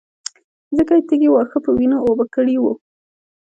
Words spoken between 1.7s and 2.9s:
وينو اوبه کړي وو.